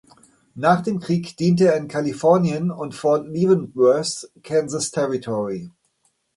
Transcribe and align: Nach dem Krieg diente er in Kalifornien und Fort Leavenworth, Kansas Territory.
Nach 0.55 0.81
dem 0.81 0.99
Krieg 0.99 1.37
diente 1.37 1.67
er 1.67 1.77
in 1.77 1.87
Kalifornien 1.87 2.71
und 2.71 2.95
Fort 2.95 3.27
Leavenworth, 3.27 4.31
Kansas 4.41 4.89
Territory. 4.89 5.69